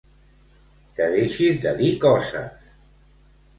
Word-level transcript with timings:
Que 1.01 1.09
deixis 1.17 1.61
de 1.67 1.75
dir 1.83 1.93
coses. 2.07 2.75